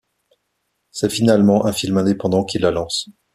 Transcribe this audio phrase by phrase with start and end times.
[0.89, 3.07] C'est finalement un film indépendant qui la lance.